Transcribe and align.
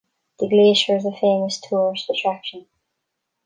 The 0.39 0.47
glacier 0.47 0.95
is 0.95 1.05
a 1.05 1.11
famous 1.11 1.61
tourist 1.61 2.09
attraction. 2.09 2.65